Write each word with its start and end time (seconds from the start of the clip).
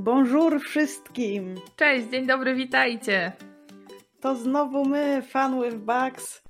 Bonjour 0.00 0.60
wszystkim! 0.60 1.54
Cześć, 1.76 2.10
dzień 2.10 2.26
dobry, 2.26 2.54
witajcie! 2.54 3.32
To 4.20 4.36
znowu 4.36 4.84
my, 4.84 5.22
Fun 5.22 5.62
with 5.62 5.76
Bugs. 5.76 6.42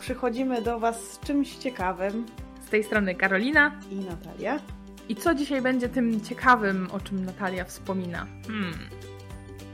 Przychodzimy 0.00 0.62
do 0.62 0.78
Was 0.78 1.12
z 1.12 1.20
czymś 1.20 1.56
ciekawym. 1.56 2.26
Z 2.66 2.70
tej 2.70 2.84
strony 2.84 3.14
Karolina 3.14 3.80
i 3.90 3.94
Natalia. 3.94 4.60
I 5.08 5.16
co 5.16 5.34
dzisiaj 5.34 5.62
będzie 5.62 5.88
tym 5.88 6.20
ciekawym, 6.20 6.88
o 6.92 7.00
czym 7.00 7.24
Natalia 7.24 7.64
wspomina? 7.64 8.26
Hmm, 8.46 8.78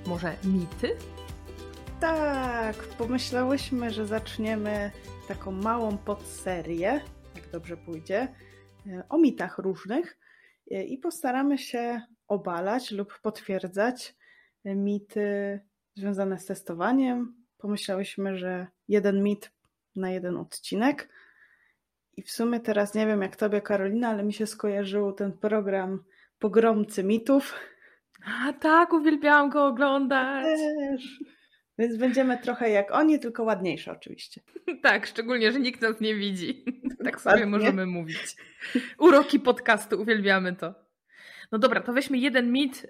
może 0.07 0.36
mity? 0.45 0.96
Tak, 2.00 2.77
pomyślałyśmy, 2.77 3.91
że 3.91 4.07
zaczniemy 4.07 4.91
taką 5.29 5.50
małą 5.50 5.98
podserię, 5.98 7.00
jak 7.36 7.50
dobrze 7.52 7.77
pójdzie, 7.77 8.29
e, 8.86 9.02
o 9.09 9.18
mitach 9.18 9.59
różnych 9.59 10.21
i 10.73 10.98
postaramy 10.98 11.59
się 11.59 12.02
obalać 12.29 12.90
lub 12.90 13.21
potwierdzać 13.21 14.17
mity 14.64 15.61
związane 15.95 16.39
z 16.39 16.46
testowaniem. 16.46 17.35
Pomyślałyśmy, 17.58 18.36
że 18.39 18.67
jeden 18.89 19.22
mit 19.22 19.50
na 19.96 20.11
jeden 20.11 20.36
odcinek. 20.36 21.08
I 22.17 22.22
w 22.22 22.31
sumie 22.31 22.61
teraz 22.61 22.95
nie 22.95 23.07
wiem 23.07 23.22
jak 23.22 23.36
tobie, 23.36 23.61
Karolina, 23.61 24.08
ale 24.08 24.22
mi 24.22 24.32
się 24.32 24.46
skojarzył 24.46 25.12
ten 25.12 25.32
program 25.32 26.04
Pogromcy 26.39 27.04
Mitów. 27.04 27.54
A 28.46 28.53
tak, 28.53 28.93
uwielbiałam 28.93 29.50
go 29.50 29.67
oglądać. 29.67 30.45
Też. 30.45 31.18
Więc 31.79 31.96
będziemy 31.96 32.39
trochę 32.39 32.70
jak 32.70 32.91
oni, 32.91 33.19
tylko 33.19 33.42
ładniejsze 33.42 33.92
oczywiście. 33.92 34.41
Tak, 34.83 35.06
szczególnie, 35.06 35.53
że 35.53 35.61
nikt 35.61 35.83
nas 35.83 36.00
nie 36.00 36.14
widzi. 36.14 36.64
Tak 37.05 37.20
sobie 37.20 37.47
możemy 37.47 37.86
mówić. 37.86 38.36
Uroki 38.98 39.41
podcastu, 39.41 40.00
uwielbiamy 40.00 40.56
to. 40.56 40.75
No 41.53 41.58
dobra, 41.58 41.81
to 41.81 41.92
weźmy 41.92 42.19
jeden 42.19 42.53
mit. 42.53 42.86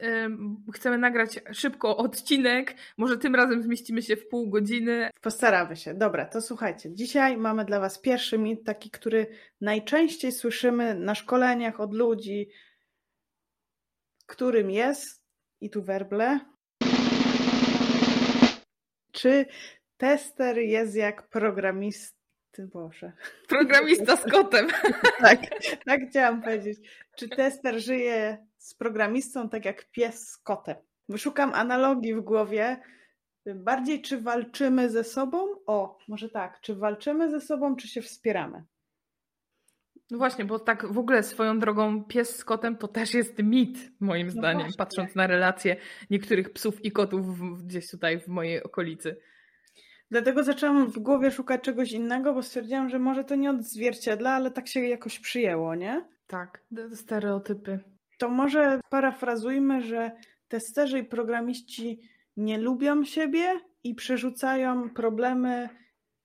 Chcemy 0.75 0.99
nagrać 0.99 1.41
szybko 1.53 1.97
odcinek. 1.97 2.75
Może 2.97 3.19
tym 3.19 3.35
razem 3.35 3.63
zmieścimy 3.63 4.03
się 4.03 4.17
w 4.17 4.29
pół 4.29 4.51
godziny. 4.51 5.11
Postaramy 5.21 5.77
się. 5.77 5.95
Dobra, 5.95 6.27
to 6.27 6.41
słuchajcie. 6.41 6.95
Dzisiaj 6.95 7.37
mamy 7.37 7.65
dla 7.65 7.81
Was 7.81 8.01
pierwszy 8.01 8.39
mit, 8.39 8.65
taki, 8.65 8.91
który 8.91 9.27
najczęściej 9.61 10.33
słyszymy 10.33 10.95
na 10.95 11.15
szkoleniach 11.15 11.81
od 11.81 11.95
ludzi, 11.95 12.49
którym 14.27 14.71
jest, 14.71 15.25
i 15.61 15.71
tu 15.71 15.83
werble, 15.83 16.41
czy 19.13 19.47
tester 19.97 20.59
jest 20.59 20.97
jak 20.97 21.29
programista? 21.29 22.23
Boże. 22.59 23.13
Programista 23.49 24.17
z 24.17 24.31
kotem. 24.31 24.69
tak, 25.21 25.41
tak 25.87 26.01
chciałam 26.11 26.43
powiedzieć. 26.43 26.79
Czy 27.17 27.29
tester 27.29 27.81
żyje 27.81 28.47
z 28.59 28.75
programistą 28.75 29.49
tak 29.49 29.65
jak 29.65 29.91
pies 29.91 30.29
z 30.29 30.39
kotem? 30.39 30.77
Szukam 31.17 31.55
analogii 31.55 32.15
w 32.15 32.21
głowie. 32.21 32.81
Bardziej 33.47 34.03
czy 34.03 34.21
walczymy 34.21 34.91
ze 34.91 35.05
sobą? 35.05 35.47
O, 35.67 35.99
może 36.09 36.29
tak. 36.29 36.61
Czy 36.61 36.75
walczymy 36.75 37.31
ze 37.31 37.41
sobą, 37.41 37.77
czy 37.77 37.89
się 37.89 38.03
wspieramy? 38.03 38.65
No 40.13 40.19
właśnie, 40.19 40.45
bo 40.45 40.59
tak 40.59 40.93
w 40.93 40.99
ogóle 40.99 41.23
swoją 41.23 41.59
drogą 41.59 42.05
pies 42.05 42.37
z 42.37 42.45
kotem 42.45 42.77
to 42.77 42.89
też 42.89 43.15
jest 43.15 43.39
mit, 43.39 43.79
moim 44.01 44.27
no 44.27 44.33
zdaniem, 44.33 44.61
właśnie. 44.61 44.79
patrząc 44.79 45.15
na 45.15 45.27
relacje 45.27 45.77
niektórych 46.11 46.53
psów 46.53 46.85
i 46.85 46.93
kotów 46.93 47.27
gdzieś 47.67 47.91
tutaj 47.91 48.21
w 48.21 48.29
mojej 48.29 48.63
okolicy. 48.63 49.17
Dlatego 50.11 50.45
zaczęłam 50.45 50.87
w 50.87 50.99
głowie 50.99 51.31
szukać 51.31 51.63
czegoś 51.63 51.93
innego, 51.93 52.35
bo 52.35 52.43
stwierdziłam, 52.43 52.89
że 52.89 52.99
może 52.99 53.25
to 53.25 53.35
nie 53.35 53.51
odzwierciedla, 53.51 54.31
ale 54.31 54.51
tak 54.51 54.69
się 54.69 54.81
jakoś 54.81 55.19
przyjęło, 55.19 55.75
nie? 55.75 56.05
Tak, 56.27 56.65
stereotypy. 56.95 57.81
To 58.19 58.29
może 58.29 58.81
parafrazujmy, 58.91 59.83
że 59.83 60.11
testerzy 60.49 60.99
i 60.99 61.05
programiści 61.05 62.01
nie 62.37 62.59
lubią 62.59 63.05
siebie 63.05 63.61
i 63.85 63.95
przerzucają 63.95 64.91
problemy 64.91 65.69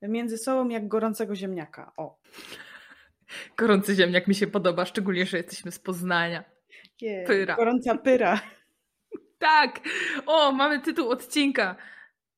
między 0.01 0.37
sobą 0.37 0.69
jak 0.69 0.87
gorącego 0.87 1.35
ziemniaka. 1.35 1.91
O. 1.97 2.19
Gorący 3.57 3.95
ziemniak 3.95 4.27
mi 4.27 4.35
się 4.35 4.47
podoba, 4.47 4.85
szczególnie, 4.85 5.25
że 5.25 5.37
jesteśmy 5.37 5.71
z 5.71 5.79
Poznania. 5.79 6.43
Yeah, 7.01 7.27
pyra. 7.27 7.55
Gorąca 7.55 7.97
pyra. 7.97 8.41
tak! 9.39 9.79
O, 10.25 10.51
mamy 10.51 10.79
tytuł 10.81 11.09
odcinka. 11.09 11.75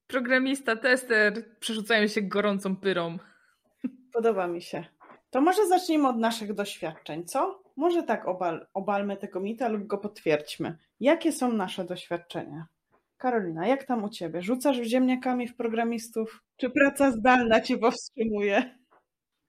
Programista, 0.07 0.75
tester 0.75 1.57
przerzucają 1.59 2.07
się 2.07 2.21
gorącą 2.21 2.75
pyrą. 2.75 3.17
Podoba 4.13 4.47
mi 4.47 4.61
się. 4.61 4.85
To 5.29 5.41
może 5.41 5.67
zacznijmy 5.67 6.07
od 6.07 6.17
naszych 6.17 6.53
doświadczeń, 6.53 7.25
co? 7.25 7.63
Może 7.75 8.03
tak 8.03 8.27
obal, 8.27 8.67
obalmy 8.73 9.17
tego 9.17 9.39
mita 9.39 9.67
lub 9.67 9.87
go 9.87 9.97
potwierdźmy. 9.97 10.77
Jakie 10.99 11.31
są 11.31 11.53
nasze 11.53 11.83
doświadczenia? 11.85 12.67
Karolina, 13.17 13.67
jak 13.67 13.83
tam 13.83 14.03
u 14.03 14.09
ciebie? 14.09 14.41
Rzucasz 14.41 14.77
ziemniakami 14.77 15.47
w 15.47 15.55
programistów? 15.55 16.43
Czy 16.57 16.69
praca 16.69 17.11
zdalna 17.11 17.61
cię 17.61 17.77
powstrzymuje? 17.77 18.75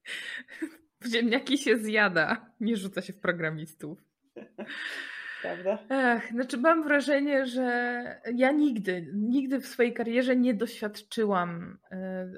W 1.01 1.07
ziemniaki 1.07 1.59
się 1.59 1.79
zjada, 1.79 2.51
nie 2.61 2.77
rzuca 2.77 3.03
się 3.03 3.13
w 3.13 3.21
programistów. 3.21 4.05
Prawda? 5.43 5.79
Ech, 5.89 6.33
znaczy 6.33 6.59
mam 6.59 6.83
wrażenie, 6.83 7.47
że 7.47 8.03
ja 8.35 8.51
nigdy, 8.51 9.11
nigdy 9.15 9.61
w 9.61 9.67
swojej 9.67 9.93
karierze 9.93 10.37
nie 10.37 10.55
doświadczyłam 10.55 11.79
e, 11.91 12.31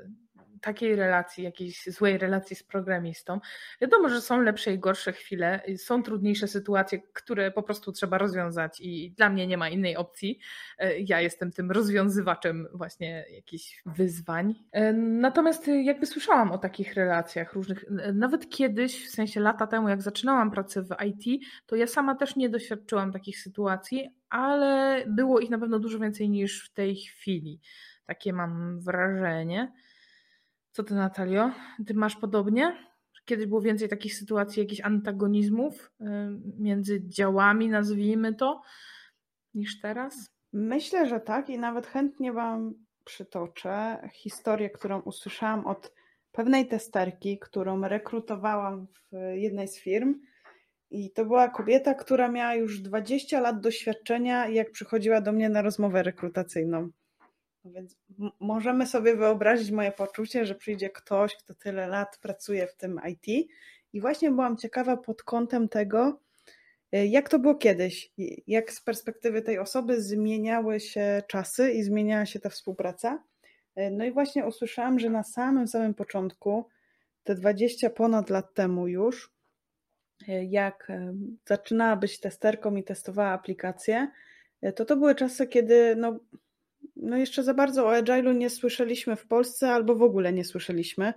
takiej 0.63 0.97
relacji, 0.97 1.45
jakiejś 1.45 1.85
złej 1.87 2.19
relacji 2.19 2.57
z 2.57 2.63
programistą. 2.63 3.41
Wiadomo, 3.81 4.09
że 4.09 4.21
są 4.21 4.41
lepsze 4.41 4.73
i 4.73 4.79
gorsze 4.79 5.13
chwile, 5.13 5.63
są 5.77 6.03
trudniejsze 6.03 6.49
sytuacje, 6.49 7.01
które 7.13 7.51
po 7.51 7.63
prostu 7.63 7.93
trzeba 7.93 8.19
rozwiązać 8.19 8.81
i 8.81 9.13
dla 9.17 9.31
mnie 9.31 9.47
nie 9.47 9.59
ma 9.59 9.69
innej 9.69 9.97
opcji. 9.97 10.39
E, 10.79 10.99
ja 10.99 11.21
jestem 11.21 11.53
tym 11.53 11.71
rozwiązywaczem 11.71 12.69
właśnie 12.75 13.25
jakichś 13.35 13.83
wyzwań. 13.87 14.55
E, 14.73 14.93
natomiast 14.93 15.69
jakby 15.83 16.07
słyszałam 16.07 16.53
o 16.53 16.59
takich 16.59 16.95
relacjach 16.95 17.53
różnych, 17.53 17.85
nawet 18.15 18.51
kiedyś, 18.51 19.09
w 19.09 19.11
sensie 19.11 19.41
lata 19.41 19.67
temu, 19.67 19.89
jak 19.89 20.03
zaczynałam 20.03 20.51
pracę 20.51 20.83
w 20.83 20.89
IT, 21.07 21.45
to 21.67 21.77
ja 21.77 21.87
sama 21.87 22.15
też 22.15 22.37
nie 22.37 22.49
doświadczyłam 22.49 23.13
takich 23.13 23.39
sytuacji, 23.39 24.11
ale 24.29 25.03
było 25.07 25.41
ich 25.41 25.51
na 25.51 25.59
pewno 25.59 25.79
dużo 25.79 25.99
więcej 25.99 26.31
niż 26.31 26.65
w 26.71 26.73
tej 26.73 26.97
chwili. 26.97 27.61
Takie 28.07 28.33
mam 28.33 28.81
wrażenie. 28.81 29.73
Co 30.73 30.83
ty, 30.83 30.95
Natalio? 30.95 31.51
Ty 31.87 31.95
masz 31.95 32.17
podobnie? 32.17 32.77
Kiedyś 33.25 33.47
było 33.47 33.61
więcej 33.61 33.89
takich 33.89 34.15
sytuacji, 34.15 34.61
jakichś 34.61 34.81
antagonizmów 34.81 35.91
y, 36.01 36.05
między 36.59 37.09
działami, 37.09 37.69
nazwijmy 37.69 38.35
to, 38.35 38.63
niż 39.55 39.81
teraz? 39.81 40.31
Myślę, 40.53 41.09
że 41.09 41.21
tak 41.21 41.51
i 41.51 41.59
nawet 41.59 41.87
chętnie 41.87 42.33
Wam 42.33 42.75
przytoczę 43.05 44.09
historię, 44.13 44.71
którą 44.71 45.01
usłyszałam 45.01 45.67
od 45.67 45.93
pewnej 46.33 46.69
testerki, 46.69 47.39
którą 47.39 47.81
rekrutowałam 47.89 48.87
w 48.87 49.17
jednej 49.35 49.69
z 49.69 49.81
firm. 49.81 50.15
I 50.91 51.13
to 51.13 51.25
była 51.25 51.49
kobieta, 51.49 51.95
która 51.95 52.29
miała 52.29 52.55
już 52.55 52.81
20 52.81 53.41
lat 53.41 53.61
doświadczenia, 53.61 54.49
jak 54.49 54.71
przychodziła 54.71 55.21
do 55.21 55.33
mnie 55.33 55.49
na 55.49 55.63
rozmowę 55.63 56.03
rekrutacyjną. 56.03 56.91
No 57.65 57.73
więc 57.73 57.97
możemy 58.41 58.87
sobie 58.87 59.17
wyobrazić 59.17 59.71
moje 59.71 59.93
poczucie, 59.93 60.47
że 60.47 60.55
przyjdzie 60.55 60.91
ktoś, 60.91 61.37
kto 61.37 61.55
tyle 61.55 61.89
lat 61.89 62.19
pracuje 62.19 62.67
w 62.67 62.77
tym 62.77 63.01
IT. 63.09 63.49
I 63.93 64.01
właśnie 64.01 64.31
byłam 64.31 64.57
ciekawa 64.57 64.97
pod 64.97 65.23
kątem 65.23 65.69
tego, 65.69 66.21
y, 66.95 67.07
jak 67.07 67.29
to 67.29 67.39
było 67.39 67.55
kiedyś, 67.55 68.13
jak 68.47 68.73
z 68.73 68.81
perspektywy 68.81 69.43
tej 69.43 69.59
osoby 69.59 70.03
zmieniały 70.03 70.81
się 70.81 71.23
czasy 71.29 71.73
i 71.73 71.83
zmieniała 71.83 72.27
się 72.27 72.41
ta 72.41 72.49
współpraca. 72.49 73.23
Y, 73.79 73.91
no 73.91 74.05
i 74.05 74.13
właśnie 74.13 74.47
usłyszałam, 74.47 74.99
że 74.99 75.11
na 75.11 75.23
samym 75.23 75.69
samym 75.69 75.95
początku, 75.95 76.69
te 77.25 77.35
20 77.35 77.91
ponad 77.91 78.31
lat 78.31 78.55
temu 78.55 78.89
już, 78.89 79.33
y, 80.29 80.45
jak 80.45 80.93
zaczynała 81.47 81.97
być 81.97 82.21
testerką 82.21 82.77
i 82.77 82.85
testowała 82.85 83.31
aplikacje, 83.31 84.09
to 84.77 84.85
to 84.85 84.97
były 84.97 85.15
czasy, 85.15 85.47
kiedy 85.47 85.97
no, 85.97 86.19
no 86.97 87.17
jeszcze 87.17 87.43
za 87.43 87.55
bardzo 87.55 87.87
o 87.87 87.93
Agile'u 87.93 88.37
nie 88.37 88.51
słyszeliśmy 88.51 89.17
w 89.17 89.27
Polsce 89.27 89.73
albo 89.73 89.95
w 89.95 90.03
ogóle 90.03 90.33
nie 90.33 90.45
słyszeliśmy. 90.45 91.13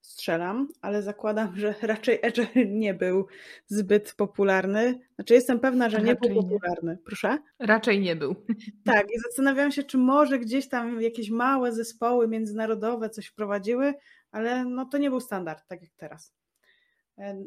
Strzelam, 0.00 0.68
ale 0.80 1.02
zakładam, 1.02 1.56
że 1.56 1.74
raczej 1.82 2.18
Agile 2.24 2.66
nie 2.66 2.94
był 2.94 3.26
zbyt 3.66 4.14
popularny. 4.14 5.00
Znaczy 5.14 5.34
jestem 5.34 5.60
pewna, 5.60 5.90
że 5.90 6.02
nie 6.02 6.14
był 6.14 6.42
popularny. 6.42 6.92
Nie. 6.92 6.98
Proszę? 6.98 7.38
Raczej 7.58 8.00
nie 8.00 8.16
był. 8.16 8.34
Tak, 8.84 9.06
i 9.10 9.18
zastanawiam 9.18 9.72
się, 9.72 9.82
czy 9.82 9.98
może 9.98 10.38
gdzieś 10.38 10.68
tam 10.68 11.00
jakieś 11.00 11.30
małe 11.30 11.72
zespoły 11.72 12.28
międzynarodowe 12.28 13.10
coś 13.10 13.26
wprowadziły, 13.26 13.94
ale 14.30 14.64
no 14.64 14.84
to 14.84 14.98
nie 14.98 15.10
był 15.10 15.20
standard, 15.20 15.68
tak 15.68 15.82
jak 15.82 15.90
teraz. 15.96 16.32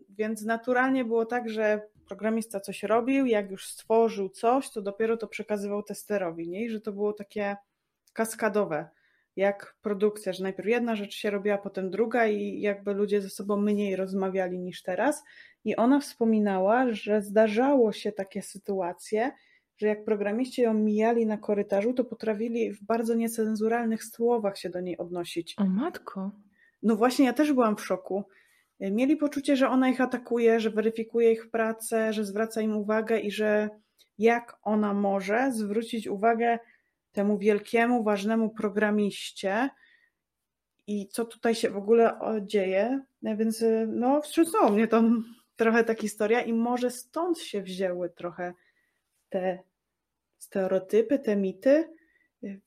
Więc 0.09 0.45
naturalnie 0.45 1.05
było 1.05 1.25
tak, 1.25 1.49
że 1.49 1.81
programista 2.07 2.59
coś 2.59 2.83
robił, 2.83 3.25
jak 3.25 3.51
już 3.51 3.67
stworzył 3.67 4.29
coś, 4.29 4.71
to 4.71 4.81
dopiero 4.81 5.17
to 5.17 5.27
przekazywał 5.27 5.83
testerowi, 5.83 6.49
nie? 6.49 6.65
I 6.65 6.69
że 6.69 6.81
to 6.81 6.91
było 6.91 7.13
takie 7.13 7.57
kaskadowe, 8.13 8.89
jak 9.35 9.75
produkcja, 9.81 10.33
że 10.33 10.43
najpierw 10.43 10.69
jedna 10.69 10.95
rzecz 10.95 11.15
się 11.15 11.29
robiła, 11.29 11.57
potem 11.57 11.89
druga 11.89 12.27
i 12.27 12.61
jakby 12.61 12.93
ludzie 12.93 13.21
ze 13.21 13.29
sobą 13.29 13.57
mniej 13.57 13.95
rozmawiali 13.95 14.59
niż 14.59 14.83
teraz. 14.83 15.23
i 15.63 15.75
ona 15.75 15.99
wspominała, 15.99 16.91
że 16.91 17.21
zdarzało 17.21 17.91
się 17.91 18.11
takie 18.11 18.41
sytuacje, 18.41 19.31
że 19.77 19.87
jak 19.87 20.05
programiści 20.05 20.61
ją 20.61 20.73
mijali 20.73 21.25
na 21.25 21.37
korytarzu, 21.37 21.93
to 21.93 22.03
potrafili 22.03 22.73
w 22.73 22.83
bardzo 22.83 23.13
niecenzuralnych 23.13 24.03
słowach 24.03 24.57
się 24.57 24.69
do 24.69 24.81
niej 24.81 24.97
odnosić. 24.97 25.55
O 25.57 25.65
matko. 25.65 26.31
No 26.83 26.95
właśnie, 26.95 27.25
ja 27.25 27.33
też 27.33 27.53
byłam 27.53 27.75
w 27.75 27.85
szoku. 27.85 28.23
Mieli 28.79 29.15
poczucie, 29.15 29.55
że 29.55 29.69
ona 29.69 29.89
ich 29.89 30.01
atakuje, 30.01 30.59
że 30.59 30.69
weryfikuje 30.69 31.31
ich 31.31 31.49
pracę, 31.49 32.13
że 32.13 32.25
zwraca 32.25 32.61
im 32.61 32.77
uwagę 32.77 33.19
i 33.19 33.31
że 33.31 33.69
jak 34.17 34.57
ona 34.61 34.93
może 34.93 35.51
zwrócić 35.51 36.07
uwagę 36.07 36.59
temu 37.11 37.37
wielkiemu, 37.37 38.03
ważnemu 38.03 38.49
programiście 38.49 39.69
i 40.87 41.07
co 41.07 41.25
tutaj 41.25 41.55
się 41.55 41.69
w 41.69 41.77
ogóle 41.77 42.19
dzieje. 42.41 43.01
Więc 43.21 43.63
no, 43.87 44.21
wstrząsnęło 44.21 44.69
mnie 44.69 44.87
to 44.87 45.03
trochę 45.55 45.83
ta 45.83 45.95
historia 45.95 46.41
i 46.41 46.53
może 46.53 46.91
stąd 46.91 47.39
się 47.39 47.61
wzięły 47.61 48.09
trochę 48.09 48.53
te 49.29 49.59
stereotypy, 50.37 51.19
te 51.19 51.35
mity, 51.35 51.96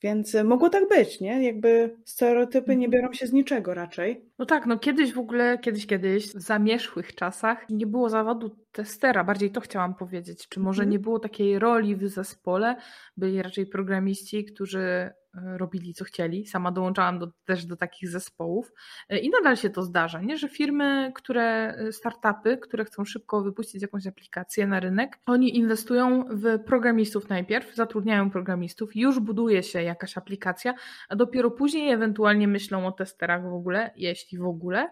więc 0.02 0.36
mogło 0.44 0.70
tak 0.70 0.88
być, 0.88 1.20
nie? 1.20 1.44
Jakby 1.44 1.96
stereotypy 2.04 2.76
nie 2.76 2.86
mhm. 2.86 2.90
biorą 3.02 3.12
się 3.12 3.26
z 3.26 3.32
niczego 3.32 3.74
raczej. 3.74 4.24
No 4.38 4.46
tak, 4.46 4.66
no 4.66 4.78
kiedyś 4.78 5.12
w 5.12 5.18
ogóle, 5.18 5.58
kiedyś, 5.58 5.86
kiedyś, 5.86 6.26
w 6.34 6.40
zamierzchłych 6.40 7.14
czasach 7.14 7.66
nie 7.70 7.86
było 7.86 8.08
zawodu 8.08 8.56
testera, 8.72 9.24
bardziej 9.24 9.52
to 9.52 9.60
chciałam 9.60 9.94
powiedzieć. 9.94 10.48
Czy 10.48 10.60
może 10.60 10.82
mhm. 10.82 10.90
nie 10.90 10.98
było 10.98 11.18
takiej 11.18 11.58
roli 11.58 11.96
w 11.96 12.08
zespole? 12.08 12.76
Byli 13.16 13.42
raczej 13.42 13.66
programiści, 13.66 14.44
którzy 14.44 15.10
E, 15.34 15.58
robili 15.58 15.94
co 15.94 16.04
chcieli. 16.04 16.46
Sama 16.46 16.72
dołączałam 16.72 17.18
do, 17.18 17.28
też 17.44 17.66
do 17.66 17.76
takich 17.76 18.08
zespołów 18.08 18.72
e, 19.08 19.18
i 19.18 19.30
nadal 19.30 19.56
się 19.56 19.70
to 19.70 19.82
zdarza, 19.82 20.20
nie? 20.20 20.38
że 20.38 20.48
firmy, 20.48 21.12
które, 21.14 21.74
e, 21.78 21.92
startupy, 21.92 22.58
które 22.58 22.84
chcą 22.84 23.04
szybko 23.04 23.42
wypuścić 23.42 23.82
jakąś 23.82 24.06
aplikację 24.06 24.66
na 24.66 24.80
rynek, 24.80 25.18
oni 25.26 25.56
inwestują 25.56 26.24
w 26.30 26.58
programistów 26.64 27.28
najpierw, 27.28 27.74
zatrudniają 27.74 28.30
programistów, 28.30 28.96
już 28.96 29.20
buduje 29.20 29.62
się 29.62 29.82
jakaś 29.82 30.18
aplikacja, 30.18 30.74
a 31.08 31.16
dopiero 31.16 31.50
później 31.50 31.92
ewentualnie 31.92 32.48
myślą 32.48 32.86
o 32.86 32.92
testerach 32.92 33.42
w 33.42 33.54
ogóle, 33.54 33.90
jeśli 33.96 34.38
w 34.38 34.46
ogóle, 34.46 34.90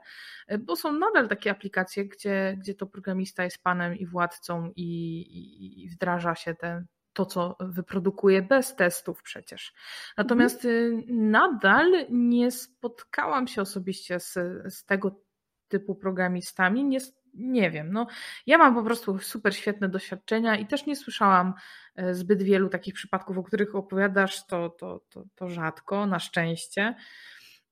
bo 0.61 0.77
są 0.77 0.93
nadal 0.93 1.29
takie 1.29 1.51
aplikacje, 1.51 2.05
gdzie, 2.05 2.57
gdzie 2.61 2.75
to 2.75 2.87
programista 2.87 3.45
jest 3.45 3.63
panem 3.69 3.97
i 3.97 4.07
władcą 4.07 4.73
i, 4.77 5.21
i, 5.21 5.85
i 5.85 5.89
wdraża 5.89 6.35
się 6.35 6.55
te, 6.55 6.85
to, 7.13 7.27
co 7.27 7.57
wyprodukuje 7.61 8.43
bez 8.43 8.77
testów 8.77 9.23
przecież. 9.23 9.75
Natomiast 10.17 10.65
mhm. 10.65 11.31
nadal 11.31 11.93
nie 12.11 12.51
spotkałam 12.51 13.47
się 13.47 13.63
osobiście 13.63 14.21
z, 14.21 14.35
z 14.75 14.85
tego 14.85 15.21
typu 15.69 15.95
programistami. 15.95 16.85
Nie, 16.85 16.99
nie 17.35 17.71
wiem, 17.71 17.93
no 17.93 18.07
ja 18.47 18.59
mam 18.59 18.75
po 18.75 18.83
prostu 18.83 19.19
super 19.19 19.57
świetne 19.57 19.89
doświadczenia 19.89 20.57
i 20.57 20.67
też 20.67 20.87
nie 20.87 20.97
słyszałam 20.97 21.55
e, 21.97 22.15
zbyt 22.15 22.43
wielu 22.43 22.69
takich 22.69 22.95
przypadków, 22.95 23.39
o 23.39 23.43
których 23.43 23.75
opowiadasz, 23.75 24.47
to, 24.47 24.69
to, 24.69 25.01
to, 25.09 25.25
to 25.35 25.49
rzadko, 25.49 26.07
na 26.07 26.19
szczęście. 26.19 26.95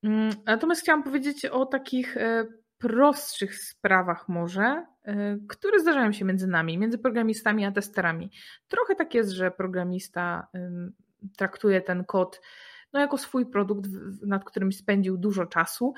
Mm, 0.02 0.30
natomiast 0.46 0.82
chciałam 0.82 1.02
powiedzieć 1.02 1.46
o 1.46 1.66
takich 1.66 2.16
prostszych 2.78 3.54
sprawach 3.54 4.28
może, 4.28 4.86
e, 5.04 5.36
które 5.48 5.80
zdarzają 5.80 6.12
się 6.12 6.24
między 6.24 6.46
nami, 6.46 6.78
między 6.78 6.98
programistami 6.98 7.64
a 7.64 7.72
testerami. 7.72 8.30
Trochę 8.68 8.94
tak 8.94 9.14
jest, 9.14 9.30
że 9.30 9.50
programista 9.50 10.48
traktuje 11.36 11.80
ten 11.80 12.04
kod 12.04 12.40
no, 12.92 13.00
jako 13.00 13.18
swój 13.18 13.46
produkt, 13.46 13.90
nad 14.26 14.44
którym 14.44 14.72
spędził 14.72 15.16
dużo 15.16 15.46
czasu 15.46 15.94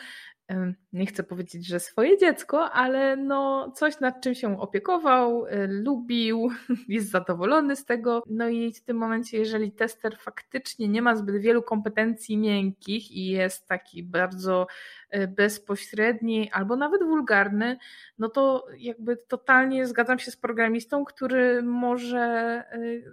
nie 0.93 1.07
chcę 1.07 1.23
powiedzieć, 1.23 1.67
że 1.67 1.81
swoje 1.81 2.19
dziecko, 2.19 2.71
ale 2.71 3.17
no 3.17 3.71
coś 3.71 4.01
nad 4.01 4.21
czym 4.21 4.35
się 4.35 4.61
opiekował, 4.61 5.47
y, 5.47 5.67
lubił, 5.69 6.51
jest 6.89 7.11
zadowolony 7.11 7.77
z 7.77 7.85
tego. 7.85 8.23
No 8.27 8.49
i 8.49 8.73
w 8.73 8.85
tym 8.85 8.97
momencie, 8.97 9.39
jeżeli 9.39 9.73
tester 9.73 10.19
faktycznie 10.19 10.89
nie 10.89 11.03
ma 11.03 11.17
zbyt 11.17 11.37
wielu 11.37 11.63
kompetencji 11.63 12.39
miękkich 12.39 13.11
i 13.11 13.27
jest 13.27 13.69
taki 13.69 14.03
bardzo 14.03 14.67
y, 15.15 15.29
bezpośredni 15.29 16.51
albo 16.53 16.77
nawet 16.77 17.03
wulgarny, 17.03 17.79
no 18.19 18.29
to 18.29 18.67
jakby 18.79 19.17
totalnie 19.17 19.87
zgadzam 19.87 20.19
się 20.19 20.31
z 20.31 20.37
programistą, 20.37 21.05
który 21.05 21.63
może, 21.63 22.65
y, 22.75 23.05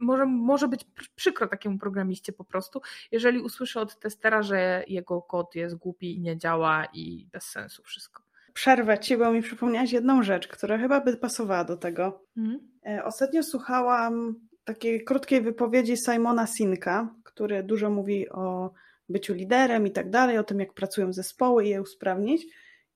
może, 0.00 0.26
może 0.26 0.68
być 0.68 0.84
przykro 1.14 1.46
takiemu 1.46 1.78
programiście 1.78 2.32
po 2.32 2.44
prostu, 2.44 2.80
jeżeli 3.12 3.40
usłyszy 3.40 3.80
od 3.80 3.98
testera, 3.98 4.42
że 4.42 4.84
jego 4.88 5.22
kod 5.22 5.54
jest 5.54 5.76
głupi 5.76 6.14
i 6.14 6.20
nie 6.20 6.36
działa 6.36 6.65
i 6.92 7.28
bez 7.32 7.44
sensu 7.44 7.82
wszystko. 7.82 8.22
Przerwę 8.52 8.98
ci, 8.98 9.16
bo 9.16 9.32
mi 9.32 9.42
przypomniałaś 9.42 9.92
jedną 9.92 10.22
rzecz, 10.22 10.48
która 10.48 10.78
chyba 10.78 11.00
by 11.00 11.16
pasowała 11.16 11.64
do 11.64 11.76
tego. 11.76 12.24
Mhm. 12.36 12.60
E, 12.86 13.04
ostatnio 13.04 13.42
słuchałam 13.42 14.34
takiej 14.64 15.04
krótkiej 15.04 15.40
wypowiedzi 15.40 15.96
Simona 15.96 16.46
Sinka, 16.46 17.14
który 17.24 17.62
dużo 17.62 17.90
mówi 17.90 18.28
o 18.28 18.72
byciu 19.08 19.34
liderem 19.34 19.86
i 19.86 19.90
tak 19.90 20.10
dalej, 20.10 20.38
o 20.38 20.44
tym, 20.44 20.60
jak 20.60 20.72
pracują 20.74 21.12
zespoły 21.12 21.64
i 21.64 21.68
je 21.68 21.82
usprawnić. 21.82 22.46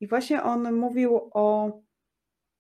I 0.01 0.07
właśnie 0.07 0.43
on 0.43 0.73
mówił 0.73 1.31
o 1.33 1.79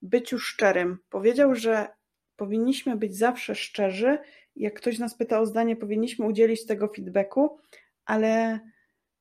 byciu 0.02 0.38
szczerym. 0.38 0.98
Powiedział, 1.10 1.54
że 1.54 1.88
powinniśmy 2.36 2.96
być 2.96 3.16
zawsze 3.16 3.54
szczerzy. 3.54 4.18
Jak 4.56 4.74
ktoś 4.74 4.98
nas 4.98 5.14
pyta 5.14 5.40
o 5.40 5.46
zdanie, 5.46 5.76
powinniśmy 5.76 6.26
udzielić 6.26 6.66
tego 6.66 6.88
feedbacku, 6.88 7.58
ale 8.04 8.60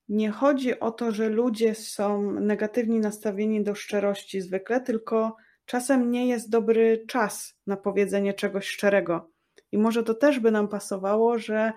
nie 0.10 0.32
chodzi 0.32 0.80
o 0.80 0.92
to, 0.92 1.12
że 1.12 1.30
ludzie 1.30 1.76
są 1.76 2.32
negatywnie 2.32 3.00
nastawieni 3.00 3.64
do 3.64 3.76
szczerości 3.76 4.42
zwykle, 4.42 4.82
tylko 4.82 5.36
czasem 5.66 6.12
nie 6.12 6.28
jest 6.28 6.50
dobry 6.50 7.04
czas 7.08 7.58
na 7.68 7.78
powiedzenie 7.78 8.34
czegoś 8.34 8.68
szczerego. 8.68 9.30
I 9.72 9.78
może 9.78 10.04
to 10.04 10.14
też 10.14 10.40
by 10.40 10.52
nam 10.52 10.68
pasowało, 10.68 11.40
że 11.40 11.72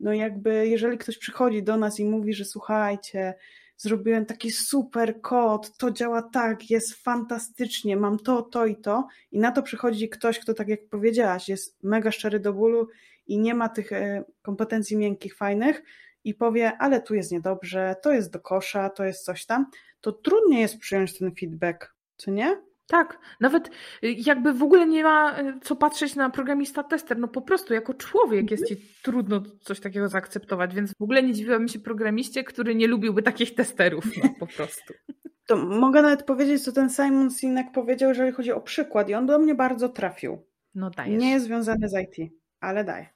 no 0.00 0.12
jakby 0.12 0.68
jeżeli 0.68 0.98
ktoś 0.98 1.18
przychodzi 1.18 1.62
do 1.62 1.76
nas 1.76 2.00
i 2.00 2.04
mówi, 2.04 2.34
że 2.34 2.44
słuchajcie, 2.44 3.34
zrobiłem 3.76 4.26
taki 4.26 4.50
super 4.50 5.20
kod, 5.20 5.76
to 5.76 5.90
działa 5.90 6.22
tak, 6.22 6.70
jest 6.70 6.94
fantastycznie, 6.94 7.96
mam 7.96 8.18
to, 8.18 8.42
to 8.42 8.66
i 8.66 8.76
to, 8.76 9.06
i 9.32 9.38
na 9.38 9.52
to 9.52 9.62
przychodzi 9.62 10.08
ktoś, 10.08 10.38
kto 10.38 10.54
tak 10.54 10.68
jak 10.68 10.88
powiedziałaś, 10.88 11.48
jest 11.48 11.82
mega 11.82 12.10
szczery 12.12 12.40
do 12.40 12.52
bólu 12.52 12.88
i 13.26 13.38
nie 13.38 13.54
ma 13.54 13.68
tych 13.68 13.92
e, 13.92 14.24
kompetencji 14.42 14.96
miękkich, 14.96 15.36
fajnych, 15.36 15.82
i 16.24 16.34
powie, 16.34 16.72
ale 16.78 17.02
tu 17.02 17.14
jest 17.14 17.32
niedobrze, 17.32 17.96
to 18.02 18.12
jest 18.12 18.32
do 18.32 18.40
kosza, 18.40 18.90
to 18.90 19.04
jest 19.04 19.24
coś 19.24 19.46
tam, 19.46 19.66
to 20.00 20.12
trudniej 20.12 20.60
jest 20.60 20.78
przyjąć 20.78 21.18
ten 21.18 21.34
feedback, 21.40 21.94
co 22.16 22.30
nie? 22.30 22.62
Tak, 22.86 23.18
nawet 23.40 23.68
y, 23.68 23.70
jakby 24.02 24.52
w 24.52 24.62
ogóle 24.62 24.86
nie 24.86 25.02
ma 25.02 25.40
y, 25.40 25.60
co 25.62 25.76
patrzeć 25.76 26.14
na 26.16 26.30
programista 26.30 26.82
tester, 26.82 27.18
no 27.18 27.28
po 27.28 27.42
prostu 27.42 27.74
jako 27.74 27.94
człowiek 27.94 28.50
jest 28.50 28.68
ci 28.68 28.76
trudno 29.02 29.42
coś 29.60 29.80
takiego 29.80 30.08
zaakceptować, 30.08 30.74
więc 30.74 30.92
w 30.98 31.02
ogóle 31.02 31.22
nie 31.22 31.32
dziwiłabym 31.32 31.68
się 31.68 31.78
programiście, 31.78 32.44
który 32.44 32.74
nie 32.74 32.86
lubiłby 32.86 33.22
takich 33.22 33.54
testerów, 33.54 34.04
no 34.22 34.30
po 34.40 34.46
prostu. 34.46 34.94
To 35.46 35.56
mogę 35.56 36.02
nawet 36.02 36.22
powiedzieć, 36.22 36.64
co 36.64 36.72
ten 36.72 36.90
Simon 36.90 37.30
Sinek 37.30 37.66
powiedział, 37.74 38.08
jeżeli 38.08 38.32
chodzi 38.32 38.52
o 38.52 38.60
przykład 38.60 39.08
i 39.08 39.14
on 39.14 39.26
do 39.26 39.38
mnie 39.38 39.54
bardzo 39.54 39.88
trafił. 39.88 40.46
No 40.74 40.90
dajesz. 40.90 41.20
Nie 41.20 41.30
jest 41.30 41.44
związany 41.44 41.88
z 41.88 41.94
IT, 41.94 42.32
ale 42.60 42.84
daj 42.84 43.13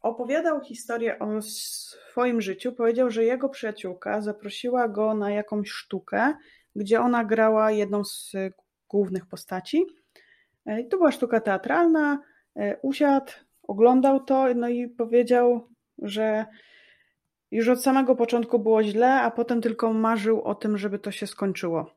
opowiadał 0.00 0.60
historię 0.60 1.18
o 1.18 1.42
swoim 1.42 2.40
życiu. 2.40 2.72
Powiedział, 2.72 3.10
że 3.10 3.24
jego 3.24 3.48
przyjaciółka 3.48 4.20
zaprosiła 4.20 4.88
go 4.88 5.14
na 5.14 5.30
jakąś 5.30 5.70
sztukę, 5.70 6.34
gdzie 6.76 7.00
ona 7.00 7.24
grała 7.24 7.70
jedną 7.70 8.04
z 8.04 8.32
głównych 8.88 9.26
postaci. 9.26 9.86
E, 10.66 10.84
to 10.84 10.96
była 10.96 11.12
sztuka 11.12 11.40
teatralna. 11.40 12.18
E, 12.56 12.76
usiadł, 12.82 13.32
oglądał 13.62 14.24
to, 14.24 14.54
no 14.54 14.68
i 14.68 14.88
powiedział, 14.88 15.68
że 15.98 16.46
już 17.50 17.68
od 17.68 17.82
samego 17.82 18.16
początku 18.16 18.58
było 18.58 18.82
źle, 18.82 19.20
a 19.20 19.30
potem 19.30 19.60
tylko 19.60 19.92
marzył 19.92 20.42
o 20.42 20.54
tym, 20.54 20.78
żeby 20.78 20.98
to 20.98 21.10
się 21.10 21.26
skończyło. 21.26 21.94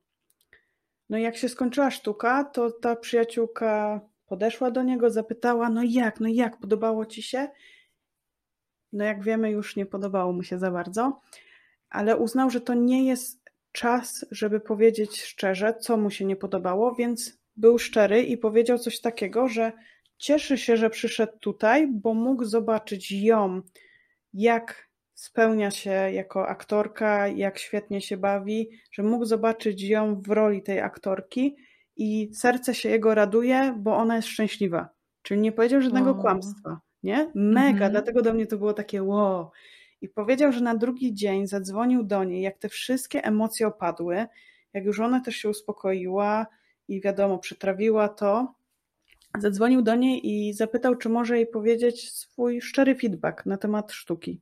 No 1.09 1.17
i 1.17 1.21
jak 1.21 1.37
się 1.37 1.49
skończyła 1.49 1.91
sztuka, 1.91 2.43
to 2.43 2.71
ta 2.71 2.95
przyjaciółka 2.95 4.01
podeszła 4.25 4.71
do 4.71 4.83
niego, 4.83 5.09
zapytała: 5.09 5.69
No 5.69 5.81
jak, 5.83 6.19
no 6.19 6.27
jak, 6.27 6.57
podobało 6.57 7.05
ci 7.05 7.23
się? 7.23 7.47
No 8.93 9.03
jak 9.03 9.23
wiemy, 9.23 9.51
już 9.51 9.75
nie 9.75 9.85
podobało 9.85 10.33
mu 10.33 10.43
się 10.43 10.59
za 10.59 10.71
bardzo, 10.71 11.21
ale 11.89 12.17
uznał, 12.17 12.49
że 12.49 12.61
to 12.61 12.73
nie 12.73 13.05
jest 13.05 13.41
czas, 13.71 14.25
żeby 14.31 14.59
powiedzieć 14.59 15.21
szczerze, 15.21 15.73
co 15.79 15.97
mu 15.97 16.09
się 16.09 16.25
nie 16.25 16.35
podobało, 16.35 16.95
więc 16.95 17.41
był 17.55 17.79
szczery 17.79 18.21
i 18.23 18.37
powiedział 18.37 18.77
coś 18.77 19.01
takiego, 19.01 19.47
że 19.47 19.71
cieszy 20.17 20.57
się, 20.57 20.77
że 20.77 20.89
przyszedł 20.89 21.37
tutaj, 21.39 21.87
bo 21.87 22.13
mógł 22.13 22.45
zobaczyć 22.45 23.11
ją, 23.11 23.61
jak 24.33 24.89
spełnia 25.13 25.71
się 25.71 25.91
jako 25.91 26.47
aktorka, 26.47 27.27
jak 27.27 27.59
świetnie 27.59 28.01
się 28.01 28.17
bawi, 28.17 28.69
że 28.91 29.03
mógł 29.03 29.25
zobaczyć 29.25 29.83
ją 29.83 30.21
w 30.21 30.27
roli 30.27 30.63
tej 30.63 30.79
aktorki 30.79 31.55
i 31.95 32.29
serce 32.33 32.75
się 32.75 32.89
jego 32.89 33.15
raduje, 33.15 33.75
bo 33.79 33.97
ona 33.97 34.15
jest 34.15 34.27
szczęśliwa. 34.27 34.89
Czyli 35.21 35.41
nie 35.41 35.51
powiedział 35.51 35.81
żadnego 35.81 36.11
o. 36.11 36.15
kłamstwa 36.15 36.81
nie? 37.03 37.31
Mega, 37.35 37.69
mhm. 37.69 37.91
dlatego 37.91 38.21
do 38.21 38.33
mnie 38.33 38.47
to 38.47 38.57
było 38.57 38.73
takie 38.73 39.03
wow. 39.03 39.51
I 40.01 40.09
powiedział, 40.09 40.51
że 40.51 40.61
na 40.61 40.75
drugi 40.75 41.13
dzień 41.13 41.47
zadzwonił 41.47 42.03
do 42.03 42.23
niej, 42.23 42.41
jak 42.41 42.57
te 42.57 42.69
wszystkie 42.69 43.23
emocje 43.23 43.67
opadły, 43.67 44.25
jak 44.73 44.85
już 44.85 44.99
ona 44.99 45.19
też 45.19 45.35
się 45.35 45.49
uspokoiła, 45.49 46.47
i 46.91 47.01
wiadomo, 47.01 47.37
przytrawiła 47.37 48.09
to, 48.09 48.53
zadzwonił 49.39 49.81
do 49.81 49.95
niej 49.95 50.29
i 50.29 50.53
zapytał, 50.53 50.95
czy 50.95 51.09
może 51.09 51.35
jej 51.35 51.47
powiedzieć 51.47 52.11
swój 52.11 52.61
szczery 52.61 52.95
feedback 52.95 53.45
na 53.45 53.57
temat 53.57 53.91
sztuki. 53.91 54.41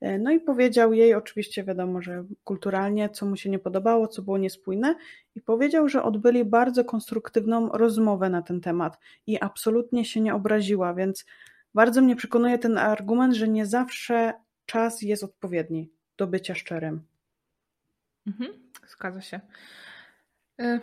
E, 0.00 0.18
no 0.18 0.30
i 0.30 0.40
powiedział 0.40 0.92
jej, 0.92 1.14
oczywiście 1.14 1.64
wiadomo, 1.64 2.02
że 2.02 2.24
kulturalnie, 2.44 3.08
co 3.08 3.26
mu 3.26 3.36
się 3.36 3.50
nie 3.50 3.58
podobało, 3.58 4.08
co 4.08 4.22
było 4.22 4.38
niespójne, 4.38 4.94
i 5.34 5.40
powiedział, 5.40 5.88
że 5.88 6.02
odbyli 6.02 6.44
bardzo 6.44 6.84
konstruktywną 6.84 7.68
rozmowę 7.68 8.30
na 8.30 8.42
ten 8.42 8.60
temat 8.60 8.98
i 9.26 9.40
absolutnie 9.40 10.04
się 10.04 10.20
nie 10.20 10.34
obraziła, 10.34 10.94
więc 10.94 11.24
bardzo 11.74 12.02
mnie 12.02 12.16
przekonuje 12.16 12.58
ten 12.58 12.78
argument, 12.78 13.34
że 13.34 13.48
nie 13.48 13.66
zawsze 13.66 14.32
czas 14.66 15.02
jest 15.02 15.24
odpowiedni 15.24 15.90
do 16.16 16.26
bycia 16.26 16.54
szczerym. 16.54 17.02
Mhm, 18.26 18.52
zgadza 18.88 19.20
się. 19.20 19.40
E, 20.60 20.80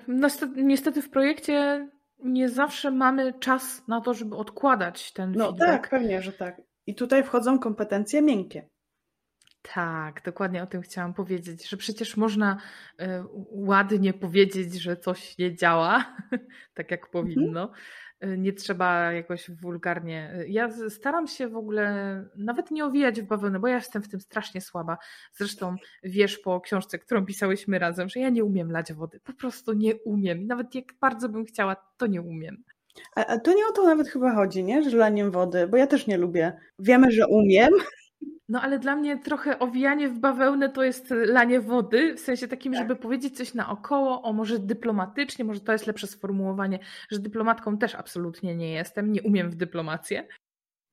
niestety 0.56 1.02
w 1.02 1.10
projekcie 1.10 1.88
nie 2.24 2.50
zawsze 2.50 2.92
mamy 2.92 3.34
czas 3.40 3.88
na 3.88 4.02
to, 4.02 4.14
żeby 4.14 4.36
odkładać 4.36 5.14
ten 5.14 5.32
no, 5.32 5.46
feedback. 5.46 5.68
No 5.68 5.78
tak, 5.78 5.90
pewnie, 5.90 6.22
że 6.22 6.34
tak. 6.34 6.62
I 6.88 6.96
tutaj 6.96 7.24
wchodzą 7.24 7.60
kompetencje 7.60 8.22
miękkie. 8.22 8.70
Tak, 9.62 10.22
dokładnie 10.26 10.64
o 10.64 10.68
tym 10.68 10.82
chciałam 10.82 11.14
powiedzieć, 11.14 11.70
że 11.70 11.78
przecież 11.78 12.18
można 12.18 12.58
y, 13.02 13.06
ładnie 13.52 14.14
powiedzieć, 14.14 14.74
że 14.74 14.98
coś 14.98 15.38
nie 15.38 15.56
działa 15.56 16.18
tak 16.76 16.92
jak 16.92 17.06
mhm. 17.06 17.12
powinno. 17.12 17.72
Mhm. 18.22 18.42
Nie 18.42 18.54
trzeba 18.54 19.12
jakoś 19.12 19.52
wulgarnie. 19.52 20.34
Y, 20.40 20.48
ja 20.48 20.70
staram 20.90 21.28
się 21.28 21.48
w 21.48 21.56
ogóle 21.56 22.26
nawet 22.36 22.72
nie 22.72 22.86
owijać 22.86 23.22
w 23.22 23.26
bawełnę, 23.26 23.60
bo 23.60 23.68
ja 23.68 23.76
jestem 23.76 24.04
w 24.04 24.10
tym 24.10 24.22
strasznie 24.22 24.62
słaba. 24.62 24.98
Zresztą 25.34 25.76
wiesz 26.04 26.38
po 26.38 26.62
książce, 26.62 27.00
którą 27.00 27.26
pisałyśmy 27.26 27.80
razem, 27.80 28.10
że 28.10 28.20
ja 28.20 28.30
nie 28.30 28.44
umiem 28.44 28.72
lać 28.72 28.94
wody. 28.94 29.20
Po 29.24 29.34
prostu 29.34 29.74
nie 29.74 29.96
umiem. 29.96 30.48
Nawet 30.48 30.76
jak 30.76 30.86
bardzo 31.02 31.30
bym 31.30 31.46
chciała, 31.46 31.76
to 31.98 32.08
nie 32.08 32.22
umiem. 32.22 32.64
A, 33.16 33.26
a 33.26 33.40
to 33.40 33.54
nie 33.54 33.68
o 33.68 33.72
to 33.72 33.84
nawet 33.86 34.08
chyba 34.08 34.36
chodzi, 34.36 34.64
nie? 34.64 34.90
Że 34.90 34.98
laniem 34.98 35.32
wody, 35.32 35.68
bo 35.68 35.78
ja 35.78 35.88
też 35.88 36.08
nie 36.08 36.18
lubię. 36.18 36.54
Wiemy, 36.80 37.12
że 37.12 37.28
umiem, 37.28 37.70
no 38.52 38.62
ale 38.62 38.80
dla 38.80 38.96
mnie 38.96 39.18
trochę 39.18 39.60
owijanie 39.60 40.10
w 40.10 40.20
bawełnę 40.20 40.70
to 40.70 40.84
jest 40.84 41.14
lanie 41.26 41.62
wody, 41.62 42.16
w 42.16 42.20
sensie 42.20 42.48
takim, 42.48 42.74
tak. 42.74 42.82
żeby 42.82 42.96
powiedzieć 42.96 43.38
coś 43.38 43.54
naokoło, 43.54 44.22
o 44.22 44.34
może 44.34 44.60
dyplomatycznie, 44.60 45.46
może 45.46 45.60
to 45.60 45.72
jest 45.72 45.88
lepsze 45.88 46.08
sformułowanie, 46.08 46.80
że 47.12 47.20
dyplomatką 47.20 47.78
też 47.78 47.96
absolutnie 47.96 48.56
nie 48.56 48.74
jestem, 48.74 49.12
nie 49.12 49.22
umiem 49.22 49.50
w 49.50 49.56
dyplomację. 49.56 50.28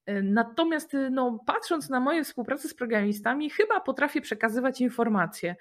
E, 0.06 0.22
natomiast 0.22 0.96
no, 1.10 1.38
patrząc 1.46 1.88
na 1.88 2.00
moje 2.00 2.24
współpracę 2.24 2.68
z 2.68 2.74
programistami, 2.74 3.50
chyba 3.50 3.80
potrafię 3.80 4.20
przekazywać 4.20 4.80
informacje. 4.80 5.56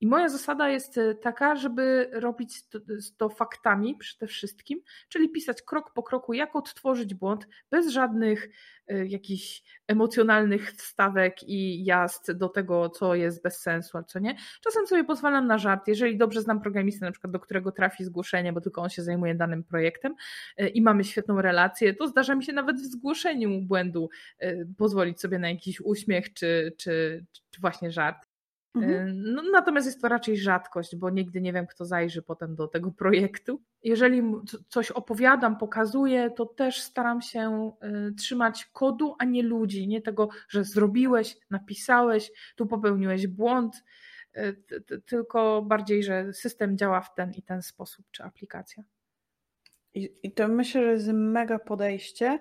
I 0.00 0.06
moja 0.06 0.28
zasada 0.28 0.68
jest 0.68 0.98
e, 0.98 1.14
taka, 1.14 1.56
żeby 1.56 2.10
robić 2.12 2.68
to, 2.68 2.78
to, 3.16 3.28
faktami 3.28 3.96
przede 3.96 4.26
wszystkim, 4.26 4.80
czyli 5.08 5.28
pisać 5.28 5.62
krok 5.62 5.92
po 5.92 6.02
kroku, 6.02 6.32
jak 6.32 6.56
odtworzyć 6.56 7.14
błąd, 7.14 7.46
bez 7.70 7.88
żadnych 7.88 8.48
y, 8.90 9.06
jakichś 9.08 9.62
emocjonalnych 9.88 10.72
wstawek 10.72 11.36
i 11.42 11.84
jazd 11.84 12.32
do 12.32 12.48
tego, 12.48 12.88
co 12.88 13.14
jest 13.14 13.42
bez 13.42 13.60
sensu, 13.60 13.98
a 13.98 14.02
co 14.02 14.18
nie. 14.18 14.36
Czasem 14.60 14.86
sobie 14.86 15.04
pozwalam 15.04 15.46
na 15.46 15.58
żart, 15.58 15.88
jeżeli 15.88 16.18
dobrze 16.18 16.42
znam 16.42 16.60
programistę, 16.60 17.06
na 17.06 17.12
przykład 17.12 17.32
do 17.32 17.40
którego 17.40 17.72
trafi 17.72 18.04
zgłoszenie, 18.04 18.52
bo 18.52 18.60
tylko 18.60 18.82
on 18.82 18.90
się 18.90 19.02
zajmuje 19.02 19.34
danym 19.34 19.64
projektem 19.64 20.14
y, 20.60 20.68
i 20.68 20.82
mamy 20.82 21.04
świetną 21.04 21.42
relację, 21.42 21.94
to 21.94 22.08
zdarza 22.08 22.34
mi 22.34 22.44
się 22.44 22.52
nawet 22.52 22.76
w 22.76 22.84
zgłoszeniu 22.84 23.60
błędu 23.60 24.10
y, 24.42 24.68
pozwolić 24.78 25.20
sobie 25.20 25.38
na 25.38 25.50
jakiś 25.50 25.80
uśmiech 25.80 26.32
czy, 26.32 26.74
czy, 26.78 27.24
czy 27.50 27.60
właśnie 27.60 27.90
żart. 27.90 28.29
Mhm. 28.74 29.22
No, 29.34 29.42
natomiast 29.52 29.86
jest 29.86 30.00
to 30.00 30.08
raczej 30.08 30.36
rzadkość, 30.36 30.96
bo 30.96 31.10
nigdy 31.10 31.40
nie 31.40 31.52
wiem, 31.52 31.66
kto 31.66 31.84
zajrzy 31.84 32.22
potem 32.22 32.54
do 32.54 32.68
tego 32.68 32.92
projektu. 32.92 33.62
Jeżeli 33.82 34.22
coś 34.68 34.90
opowiadam, 34.90 35.58
pokazuję, 35.58 36.30
to 36.30 36.46
też 36.46 36.80
staram 36.80 37.22
się 37.22 37.72
y, 38.10 38.14
trzymać 38.14 38.66
kodu, 38.66 39.14
a 39.18 39.24
nie 39.24 39.42
ludzi. 39.42 39.88
Nie 39.88 40.02
tego, 40.02 40.28
że 40.48 40.64
zrobiłeś, 40.64 41.36
napisałeś, 41.50 42.32
tu 42.56 42.66
popełniłeś 42.66 43.26
błąd, 43.26 43.84
y, 44.36 44.56
tylko 45.06 45.62
bardziej, 45.62 46.02
że 46.02 46.32
system 46.32 46.78
działa 46.78 47.00
w 47.00 47.14
ten 47.14 47.32
i 47.32 47.42
ten 47.42 47.62
sposób, 47.62 48.06
czy 48.10 48.22
aplikacja. 48.22 48.84
I, 49.94 50.12
I 50.22 50.32
to 50.32 50.48
myślę, 50.48 50.82
że 50.82 50.92
jest 50.92 51.08
mega 51.12 51.58
podejście, 51.58 52.38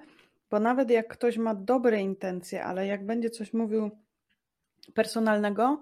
bo 0.49 0.59
nawet 0.59 0.89
jak 0.89 1.07
ktoś 1.07 1.37
ma 1.37 1.55
dobre 1.55 2.01
intencje, 2.01 2.63
ale 2.63 2.87
jak 2.87 3.05
będzie 3.05 3.29
coś 3.29 3.53
mówił 3.53 3.91
personalnego, 4.93 5.81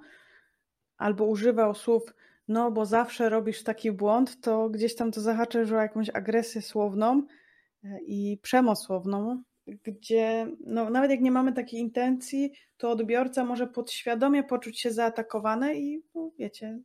albo 0.97 1.25
używał 1.25 1.75
słów, 1.75 2.13
no 2.47 2.71
bo 2.71 2.85
zawsze 2.85 3.29
robisz 3.29 3.63
taki 3.63 3.91
błąd, 3.91 4.41
to 4.41 4.69
gdzieś 4.69 4.95
tam 4.95 5.11
to 5.11 5.21
zahacza 5.21 5.59
już 5.59 5.71
o 5.71 5.81
jakąś 5.81 6.09
agresję 6.09 6.61
słowną 6.61 7.23
e, 7.83 7.99
i 8.01 8.39
przemoc 8.41 8.85
słowną, 8.85 9.43
gdzie 9.83 10.47
no, 10.65 10.89
nawet 10.89 11.11
jak 11.11 11.21
nie 11.21 11.31
mamy 11.31 11.53
takiej 11.53 11.79
intencji, 11.79 12.51
to 12.77 12.91
odbiorca 12.91 13.45
może 13.45 13.67
podświadomie 13.67 14.43
poczuć 14.43 14.79
się 14.79 14.91
zaatakowany 14.91 15.79
i 15.79 16.03
no, 16.15 16.31
wiecie, 16.39 16.79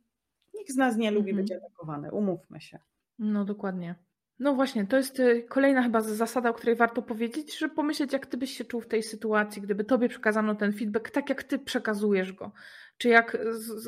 nikt 0.53 0.71
z 0.71 0.77
nas 0.77 0.97
nie 0.97 1.11
lubi 1.11 1.29
mhm. 1.29 1.45
być 1.45 1.51
atakowany, 1.51 2.11
umówmy 2.11 2.61
się. 2.61 2.79
No 3.19 3.45
dokładnie. 3.45 3.95
No 4.39 4.55
właśnie, 4.55 4.87
to 4.87 4.97
jest 4.97 5.19
y, 5.19 5.43
kolejna 5.49 5.83
chyba 5.83 6.01
zasada, 6.01 6.49
o 6.49 6.53
której 6.53 6.75
warto 6.75 7.01
powiedzieć, 7.01 7.57
że 7.57 7.69
pomyśleć, 7.69 8.13
jak 8.13 8.25
ty 8.25 8.37
byś 8.37 8.57
się 8.57 8.65
czuł 8.65 8.81
w 8.81 8.87
tej 8.87 9.03
sytuacji, 9.03 9.61
gdyby 9.61 9.83
tobie 9.83 10.09
przekazano 10.09 10.55
ten 10.55 10.73
feedback 10.73 11.09
tak, 11.09 11.29
jak 11.29 11.43
ty 11.43 11.59
przekazujesz 11.59 12.33
go 12.33 12.51
czy 13.03 13.09
jak 13.09 13.37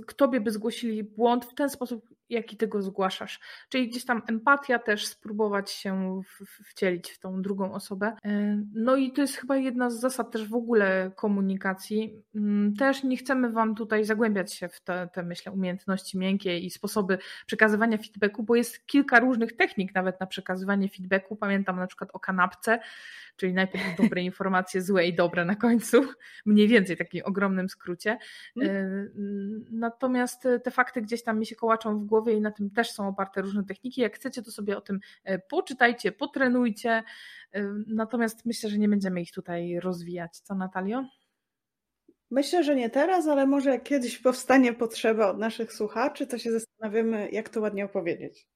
k 0.08 0.14
tobie 0.16 0.42
by 0.42 0.52
zgłosili 0.52 1.04
błąd 1.04 1.46
w 1.46 1.54
ten 1.54 1.70
sposób, 1.70 2.10
jaki 2.30 2.58
ty 2.58 2.68
go 2.68 2.82
zgłaszasz. 2.82 3.40
Czyli 3.70 3.90
gdzieś 3.90 4.06
tam 4.06 4.22
empatia 4.28 4.80
też 4.80 5.08
spróbować 5.08 5.72
się 5.72 6.22
wcielić 6.66 7.12
w 7.12 7.20
tą 7.20 7.42
drugą 7.42 7.74
osobę. 7.74 8.16
E, 8.26 8.64
no 8.74 8.96
i 8.96 9.12
to 9.12 9.22
jest 9.22 9.36
chyba 9.36 9.58
jedna 9.58 9.90
z 9.90 10.00
zasad 10.00 10.32
też 10.32 10.50
w 10.50 10.56
ogóle 10.56 11.12
komunikacji. 11.16 12.24
Mm, 12.36 12.76
też 12.76 13.04
nie 13.04 13.18
chcemy 13.18 13.52
wam 13.52 13.76
tutaj 13.76 14.06
zagłębiać 14.06 14.54
się 14.54 14.70
w 14.70 14.82
te, 14.82 15.10
te 15.14 15.24
myślę, 15.24 15.52
umiejętności 15.52 16.18
miękkie 16.18 16.60
i 16.60 16.70
sposoby 16.70 17.18
przekazywania 17.46 17.98
feedbacku, 17.98 18.44
bo 18.44 18.56
jest 18.56 18.86
kilka 18.86 19.20
różnych 19.20 19.56
technik 19.56 19.96
nawet 19.96 20.20
na 20.20 20.28
przekazywanie 20.28 20.90
feedbacku. 20.90 21.36
Pamiętam 21.36 21.80
na 21.80 21.88
przykład 21.88 22.10
o 22.14 22.20
kanapce, 22.20 22.80
czyli 23.36 23.54
najpierw 23.54 23.86
dobre 24.02 24.22
informacje, 24.22 24.82
złe 24.82 25.08
i 25.08 25.16
dobre 25.16 25.46
na 25.46 25.56
końcu, 25.56 26.06
mniej 26.46 26.68
więcej 26.68 26.96
w 26.96 27.00
takim 27.00 27.22
ogromnym 27.26 27.70
skrócie. 27.70 28.18
Natomiast 29.72 30.48
te 30.64 30.72
fakty 30.72 31.02
gdzieś 31.02 31.24
tam 31.24 31.40
mi 31.40 31.46
się 31.46 31.56
kołaczą 31.56 32.00
w 32.00 32.06
głowie 32.06 32.34
i 32.34 32.42
na 32.42 32.52
tym 32.52 32.70
też 32.70 32.92
są 32.92 33.08
oparte 33.08 33.42
różne 33.42 33.64
techniki. 33.64 34.02
Jak 34.02 34.16
chcecie, 34.16 34.42
to 34.42 34.52
sobie 34.52 34.78
o 34.78 34.82
tym 34.82 35.00
e, 35.24 35.40
poczytajcie, 35.40 36.12
potrenujcie. 36.12 37.04
E, 37.52 37.64
natomiast 37.88 38.46
myślę, 38.46 38.70
że 38.70 38.78
nie 38.78 38.90
będziemy 38.90 39.22
ich 39.22 39.32
tutaj 39.32 39.80
rozwijać. 39.80 40.40
Co, 40.40 40.56
Natalio? 40.56 41.06
Myślę, 42.32 42.64
że 42.64 42.76
nie 42.76 42.90
teraz, 42.90 43.28
ale 43.28 43.48
może 43.48 43.80
kiedyś 43.80 44.18
powstanie 44.18 44.74
potrzeba 44.74 45.30
od 45.30 45.38
naszych 45.38 45.74
słuchaczy, 45.74 46.28
to 46.28 46.38
się 46.38 46.52
zastanawiamy, 46.52 47.30
jak 47.32 47.50
to 47.50 47.62
ładnie 47.62 47.86
opowiedzieć. 47.86 48.48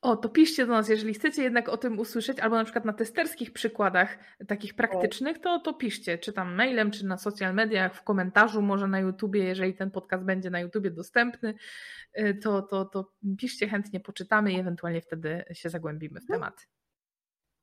O, 0.00 0.16
to 0.16 0.28
piszcie 0.28 0.66
do 0.66 0.72
nas, 0.72 0.88
jeżeli 0.88 1.14
chcecie 1.14 1.42
jednak 1.42 1.68
o 1.68 1.76
tym 1.76 1.98
usłyszeć, 1.98 2.40
albo 2.40 2.56
na 2.56 2.64
przykład 2.64 2.84
na 2.84 2.92
testerskich 2.92 3.52
przykładach 3.52 4.18
takich 4.48 4.74
praktycznych, 4.74 5.38
to, 5.38 5.58
to 5.58 5.74
piszcie, 5.74 6.18
czy 6.18 6.32
tam 6.32 6.54
mailem, 6.54 6.90
czy 6.90 7.06
na 7.06 7.16
social 7.16 7.54
mediach, 7.54 7.94
w 7.94 8.02
komentarzu, 8.02 8.62
może 8.62 8.88
na 8.88 9.00
YouTubie, 9.00 9.44
jeżeli 9.44 9.74
ten 9.74 9.90
podcast 9.90 10.24
będzie 10.24 10.50
na 10.50 10.60
YouTubie 10.60 10.90
dostępny, 10.90 11.54
y, 12.18 12.38
to, 12.42 12.62
to, 12.62 12.84
to 12.84 13.12
piszcie, 13.38 13.68
chętnie 13.68 14.00
poczytamy 14.00 14.52
i 14.52 14.60
ewentualnie 14.60 15.00
wtedy 15.00 15.44
się 15.52 15.70
zagłębimy 15.70 16.20
w 16.20 16.22
mhm. 16.22 16.40
temat. 16.40 16.68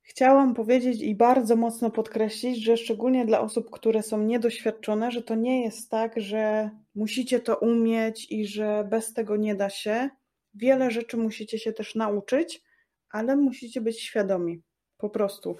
Chciałam 0.02 0.54
powiedzieć 0.54 1.02
i 1.02 1.14
bardzo 1.14 1.56
mocno 1.56 1.90
podkreślić, 1.90 2.64
że 2.64 2.76
szczególnie 2.76 3.26
dla 3.26 3.40
osób, 3.40 3.70
które 3.70 4.02
są 4.02 4.22
niedoświadczone, 4.22 5.10
że 5.10 5.22
to 5.22 5.34
nie 5.34 5.64
jest 5.64 5.90
tak, 5.90 6.20
że 6.20 6.70
musicie 6.94 7.40
to 7.40 7.56
umieć 7.56 8.32
i 8.32 8.46
że 8.46 8.86
bez 8.90 9.12
tego 9.12 9.36
nie 9.36 9.54
da 9.54 9.70
się 9.70 10.10
Wiele 10.56 10.90
rzeczy 10.90 11.16
musicie 11.16 11.58
się 11.58 11.72
też 11.72 11.94
nauczyć, 11.94 12.62
ale 13.10 13.36
musicie 13.36 13.80
być 13.80 14.00
świadomi. 14.00 14.62
Po 14.96 15.10
prostu. 15.10 15.56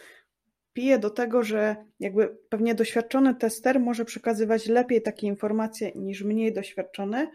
Piję 0.73 0.99
do 0.99 1.11
tego, 1.11 1.43
że 1.43 1.77
jakby 2.01 2.39
pewnie 2.49 2.75
doświadczony 2.75 3.35
tester 3.35 3.81
może 3.81 4.05
przekazywać 4.05 4.67
lepiej 4.67 5.03
takie 5.03 5.27
informacje 5.27 5.93
niż 5.95 6.23
mniej 6.23 6.53
doświadczony, 6.53 7.31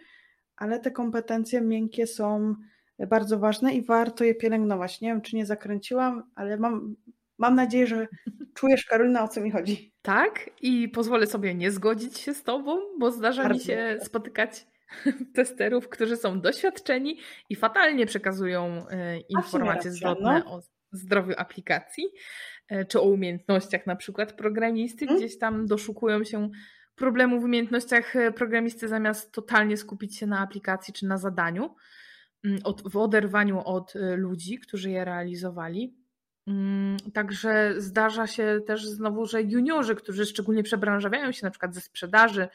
ale 0.56 0.80
te 0.80 0.92
kompetencje 0.92 1.62
miękkie 1.62 2.08
są 2.08 2.56
bardzo 3.08 3.40
ważne 3.40 3.74
i 3.74 3.82
warto 3.82 4.24
je 4.24 4.36
pielęgnować. 4.36 5.02
Nie 5.02 5.10
wiem, 5.10 5.22
czy 5.22 5.36
nie 5.36 5.46
zakręciłam, 5.46 6.24
ale 6.36 6.58
mam, 6.58 6.96
mam 7.38 7.56
nadzieję, 7.56 7.88
że 7.88 8.08
czujesz, 8.54 8.86
Karolina, 8.86 9.24
o 9.24 9.28
co 9.28 9.42
mi 9.42 9.52
chodzi. 9.52 9.94
Tak, 10.02 10.50
i 10.62 10.90
pozwolę 10.90 11.28
sobie 11.28 11.56
nie 11.56 11.72
zgodzić 11.72 12.18
się 12.18 12.34
z 12.34 12.44
Tobą, 12.44 12.78
bo 13.00 13.12
zdarza 13.12 13.44
bardzo 13.44 13.60
mi 13.60 13.66
się 13.66 13.98
spotykać 14.04 14.68
testerów, 15.36 15.90
którzy 15.90 16.18
są 16.18 16.42
doświadczeni 16.42 17.20
i 17.50 17.56
fatalnie 17.56 18.06
przekazują 18.06 18.88
e, 18.90 19.18
informacje 19.20 19.92
zwrotne 19.92 20.40
no. 20.46 20.56
o 20.56 20.62
zdrowiu 20.92 21.34
aplikacji, 21.38 22.04
e, 22.70 22.86
czy 22.86 23.00
o 23.00 23.04
umiejętnościach 23.04 23.88
na 23.88 23.96
przykład 23.96 24.34
programisty, 24.34 25.06
hmm? 25.06 25.18
gdzieś 25.24 25.38
tam 25.38 25.66
doszukują 25.66 26.24
się 26.24 26.50
problemów 26.96 27.42
w 27.42 27.46
umiejętnościach 27.46 28.16
e, 28.16 28.32
programisty 28.32 28.88
zamiast 28.88 29.32
totalnie 29.32 29.78
skupić 29.78 30.18
się 30.18 30.28
na 30.28 30.40
aplikacji 30.40 30.94
czy 30.94 31.06
na 31.06 31.18
zadaniu. 31.18 31.76
mm, 32.46 32.60
od, 32.64 32.92
w 32.92 32.98
oderwaniu 32.98 33.62
od 33.66 33.94
ludzi, 34.18 34.60
którzy 34.60 34.92
je 34.92 35.06
realizowali. 35.06 36.01
Mm, 36.48 36.98
także 37.14 37.74
zdarza 37.78 38.28
się 38.28 38.60
też 38.68 38.88
znowu, 38.88 39.26
że 39.26 39.42
juniorzy, 39.42 39.96
którzy 39.96 40.26
szczególnie 40.26 40.64
przebranżawiają 40.64 41.32
się 41.32 41.46
na 41.46 41.52
przykład 41.52 41.74
ze 41.74 41.82
sprzedaży, 41.82 42.48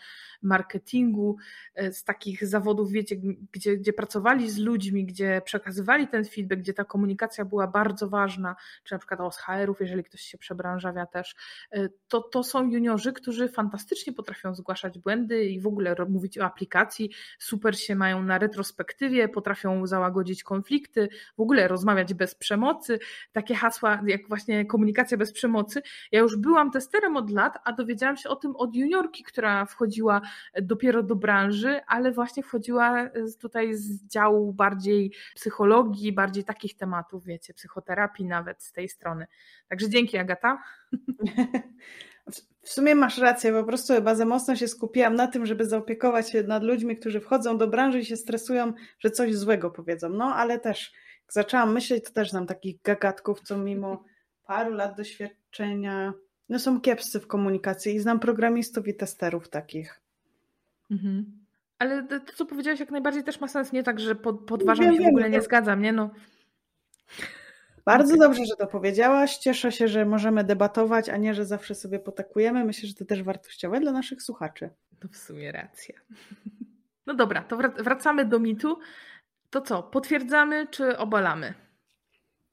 marketingu, 0.42 1.36
e, 1.74 1.92
z 1.92 2.04
takich 2.04 2.46
zawodów, 2.46 2.90
wiecie, 2.90 3.16
gdzie, 3.52 3.76
gdzie 3.76 3.92
pracowali 3.92 4.50
z 4.50 4.58
ludźmi, 4.58 5.04
gdzie 5.04 5.42
przekazywali 5.44 6.08
ten 6.08 6.24
feedback, 6.24 6.60
gdzie 6.60 6.74
ta 6.74 6.84
komunikacja 6.84 7.44
była 7.44 7.66
bardzo 7.66 8.08
ważna, 8.08 8.56
czy 8.84 8.94
na 8.94 8.98
przykład 8.98 9.34
z 9.34 9.38
HR-ów, 9.38 9.80
jeżeli 9.80 10.04
ktoś 10.04 10.20
się 10.20 10.38
przebranżawia 10.38 11.06
też, 11.06 11.36
e, 11.70 11.88
to, 12.08 12.20
to 12.20 12.42
są 12.42 12.70
juniorzy, 12.70 13.12
którzy 13.12 13.48
fantastycznie 13.48 14.12
potrafią 14.12 14.54
zgłaszać 14.54 14.98
błędy 14.98 15.44
i 15.44 15.60
w 15.60 15.66
ogóle 15.66 15.96
mówić 16.08 16.38
o 16.38 16.44
aplikacji, 16.44 17.10
super 17.38 17.78
się 17.78 17.94
mają 17.94 18.22
na 18.22 18.38
retrospektywie, 18.38 19.28
potrafią 19.28 19.86
załagodzić 19.86 20.42
konflikty, 20.42 21.08
w 21.36 21.40
ogóle 21.40 21.68
rozmawiać 21.68 22.14
bez 22.14 22.34
przemocy, 22.34 22.98
takie 23.32 23.54
hasła 23.54 23.75
jak 24.06 24.28
właśnie 24.28 24.64
komunikacja 24.64 25.16
bez 25.16 25.32
przemocy. 25.32 25.82
Ja 26.12 26.20
już 26.20 26.36
byłam 26.36 26.70
testerem 26.70 27.16
od 27.16 27.30
lat, 27.30 27.58
a 27.64 27.72
dowiedziałam 27.72 28.16
się 28.16 28.28
o 28.28 28.36
tym 28.36 28.56
od 28.56 28.76
juniorki, 28.76 29.24
która 29.24 29.66
wchodziła 29.66 30.20
dopiero 30.62 31.02
do 31.02 31.16
branży, 31.16 31.80
ale 31.86 32.12
właśnie 32.12 32.42
wchodziła 32.42 33.10
tutaj 33.40 33.74
z 33.74 34.06
działu 34.06 34.52
bardziej 34.52 35.12
psychologii, 35.34 36.12
bardziej 36.12 36.44
takich 36.44 36.76
tematów, 36.76 37.24
wiecie, 37.24 37.54
psychoterapii 37.54 38.24
nawet 38.24 38.62
z 38.62 38.72
tej 38.72 38.88
strony. 38.88 39.26
Także 39.68 39.88
dzięki 39.88 40.18
Agata. 40.18 40.62
W 42.62 42.72
sumie 42.72 42.94
masz 42.94 43.18
rację, 43.18 43.52
po 43.52 43.64
prostu 43.64 43.94
chyba 43.94 44.14
za 44.14 44.24
mocno 44.24 44.56
się 44.56 44.68
skupiłam 44.68 45.14
na 45.14 45.26
tym, 45.26 45.46
żeby 45.46 45.64
zaopiekować 45.64 46.30
się 46.30 46.42
nad 46.42 46.62
ludźmi, 46.62 46.96
którzy 46.96 47.20
wchodzą 47.20 47.58
do 47.58 47.68
branży 47.68 48.00
i 48.00 48.04
się 48.04 48.16
stresują, 48.16 48.72
że 48.98 49.10
coś 49.10 49.34
złego 49.34 49.70
powiedzą. 49.70 50.08
No 50.08 50.34
ale 50.34 50.58
też, 50.58 50.92
jak 51.26 51.32
zaczęłam 51.32 51.72
myśleć, 51.72 52.04
to 52.04 52.10
też 52.10 52.30
znam 52.30 52.46
takich 52.46 52.82
gagatków, 52.82 53.40
co 53.40 53.58
mimo 53.58 54.04
paru 54.46 54.74
lat 54.74 54.96
doświadczenia 54.96 56.12
no 56.48 56.58
są 56.58 56.80
kiepscy 56.80 57.20
w 57.20 57.26
komunikacji 57.26 57.94
i 57.94 58.00
znam 58.00 58.20
programistów 58.20 58.88
i 58.88 58.94
testerów 58.94 59.48
takich. 59.48 60.00
Mhm. 60.90 61.46
Ale 61.78 62.02
to, 62.02 62.32
co 62.36 62.46
powiedziałeś, 62.46 62.80
jak 62.80 62.90
najbardziej 62.90 63.24
też 63.24 63.40
ma 63.40 63.48
sens. 63.48 63.72
Nie 63.72 63.82
tak, 63.82 64.00
że 64.00 64.14
pod, 64.14 64.40
podważam 64.40 64.96
się, 64.96 65.02
w 65.02 65.06
ogóle 65.06 65.30
nie 65.30 65.42
zgadzam, 65.42 65.82
nie? 65.82 65.92
No. 65.92 66.10
Bardzo 67.84 68.16
dobrze, 68.16 68.44
że 68.44 68.56
to 68.56 68.66
powiedziałaś. 68.66 69.36
Cieszę 69.36 69.72
się, 69.72 69.88
że 69.88 70.04
możemy 70.04 70.44
debatować, 70.44 71.08
a 71.08 71.16
nie, 71.16 71.34
że 71.34 71.44
zawsze 71.44 71.74
sobie 71.74 71.98
potakujemy. 71.98 72.64
Myślę, 72.64 72.88
że 72.88 72.94
to 72.94 73.04
też 73.04 73.22
wartościowe 73.22 73.80
dla 73.80 73.92
naszych 73.92 74.22
słuchaczy. 74.22 74.70
To 75.00 75.08
w 75.08 75.16
sumie 75.16 75.52
racja. 75.52 75.94
No 77.06 77.14
dobra, 77.14 77.42
to 77.42 77.56
wracamy 77.56 78.24
do 78.24 78.38
mitu. 78.38 78.78
To 79.50 79.60
co, 79.60 79.82
potwierdzamy 79.82 80.66
czy 80.70 80.98
obalamy? 80.98 81.54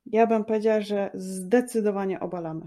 Ja 0.05 0.27
bym 0.27 0.45
powiedziała, 0.45 0.81
że 0.81 1.11
zdecydowanie 1.13 2.19
obalamy. 2.19 2.61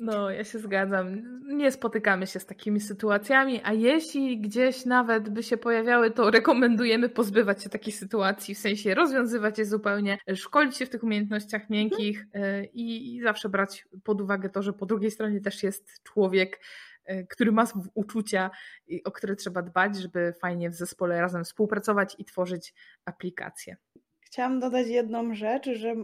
No, 0.00 0.30
ja 0.30 0.44
się 0.44 0.58
zgadzam. 0.58 1.22
Nie 1.56 1.72
spotykamy 1.72 2.26
się 2.26 2.40
z 2.40 2.46
takimi 2.46 2.80
sytuacjami, 2.80 3.60
a 3.64 3.72
jeśli 3.72 4.40
gdzieś 4.40 4.84
nawet 4.84 5.28
by 5.28 5.42
się 5.42 5.56
pojawiały, 5.56 6.10
to 6.10 6.30
rekomendujemy 6.30 7.08
pozbywać 7.08 7.62
się 7.62 7.70
takich 7.70 7.96
sytuacji, 7.96 8.54
w 8.54 8.58
sensie 8.58 8.94
rozwiązywać 8.94 9.58
je 9.58 9.64
zupełnie, 9.64 10.18
szkolić 10.34 10.76
się 10.76 10.86
w 10.86 10.90
tych 10.90 11.02
umiejętnościach 11.02 11.70
miękkich 11.70 12.26
mhm. 12.32 12.64
i, 12.72 13.16
i 13.16 13.22
zawsze 13.22 13.48
brać 13.48 13.88
pod 14.04 14.20
uwagę 14.20 14.48
to, 14.48 14.62
że 14.62 14.72
po 14.72 14.86
drugiej 14.86 15.10
stronie 15.10 15.40
też 15.40 15.62
jest 15.62 16.02
człowiek, 16.02 16.56
e, 16.56 16.60
który 17.30 17.52
ma 17.52 17.64
uczucia, 17.94 18.50
o 19.04 19.10
które 19.10 19.36
trzeba 19.36 19.62
dbać, 19.62 19.96
żeby 19.96 20.32
fajnie 20.32 20.70
w 20.70 20.74
zespole 20.74 21.20
razem 21.20 21.44
współpracować 21.44 22.16
i 22.18 22.24
tworzyć 22.24 22.74
aplikacje. 23.04 23.76
Chciałam 24.20 24.60
dodać 24.60 24.86
jedną 24.86 25.34
rzecz, 25.34 25.70
że 25.72 25.94